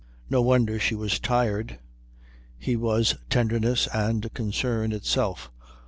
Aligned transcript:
No 0.31 0.41
wonder 0.41 0.79
she 0.79 0.95
was 0.95 1.19
tired. 1.19 1.77
He 2.57 2.75
was 2.75 3.13
tenderness 3.29 3.87
and 3.93 4.33
concern 4.33 4.93
itself. 4.93 5.51